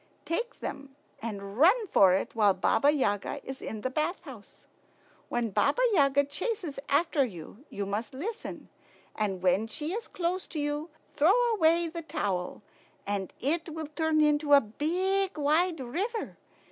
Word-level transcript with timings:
Take 0.25 0.61
them 0.61 0.95
and 1.21 1.59
run 1.59 1.85
for 1.89 2.11
it 2.11 2.33
while 2.33 2.55
Baba 2.55 2.89
Yaga 2.91 3.39
is 3.45 3.61
in 3.61 3.81
the 3.81 3.89
bath 3.91 4.19
house. 4.21 4.65
When 5.29 5.51
Baba 5.51 5.83
Yaga 5.93 6.23
chases 6.23 6.79
after 6.89 7.23
you, 7.23 7.65
you 7.69 7.85
must 7.85 8.11
listen; 8.15 8.69
and 9.15 9.43
when 9.43 9.67
she 9.67 9.93
is 9.93 10.07
close 10.07 10.47
to 10.47 10.59
you, 10.59 10.89
throw 11.13 11.39
away 11.53 11.87
the 11.87 12.01
towel, 12.01 12.63
and 13.05 13.31
it 13.39 13.69
will 13.69 13.85
turn 13.85 14.21
into 14.21 14.53
a 14.53 14.59
big, 14.61 15.37
wide 15.37 15.79
river. 15.79 16.35